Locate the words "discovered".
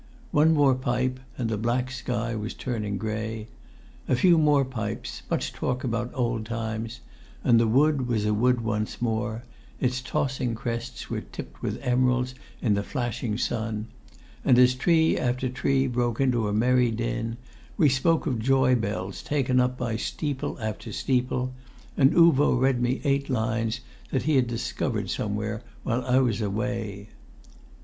24.47-25.11